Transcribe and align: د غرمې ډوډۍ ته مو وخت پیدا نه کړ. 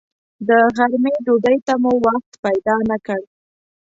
د 0.47 0.49
غرمې 0.75 1.13
ډوډۍ 1.25 1.57
ته 1.67 1.73
مو 1.81 1.93
وخت 2.05 2.31
پیدا 2.43 2.75
نه 2.89 2.97
کړ. 3.05 3.21